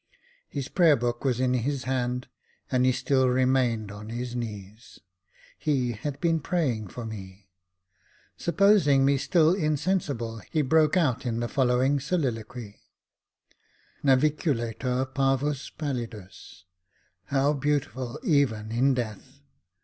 [0.49, 2.27] His prayer book was in his hand,
[2.71, 4.97] and he still remained on his knees.
[5.59, 7.51] He had been praying for me.
[8.35, 12.81] Supposing me still insensible, he broke out in the following soliloquy:—
[14.03, 16.63] Naviculator parvus pallidus—
[17.25, 19.41] how beautiful even in death